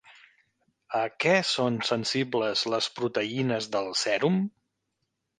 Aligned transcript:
A 0.99 1.01
què 1.23 1.33
són 1.49 1.75
sensibles 1.89 2.63
les 2.75 2.87
proteïnes 2.99 3.67
del 3.75 3.91
sèrum? 4.05 4.41